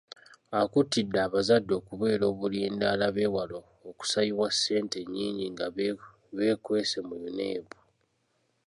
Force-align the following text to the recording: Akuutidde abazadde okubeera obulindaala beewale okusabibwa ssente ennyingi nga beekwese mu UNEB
Akuutidde 0.59 1.19
abazadde 1.27 1.73
okubeera 1.79 2.23
obulindaala 2.31 3.05
beewale 3.15 3.57
okusabibwa 3.89 4.47
ssente 4.55 4.95
ennyingi 5.03 5.45
nga 5.53 5.65
beekwese 6.37 6.99
mu 7.07 7.15
UNEB 7.29 7.67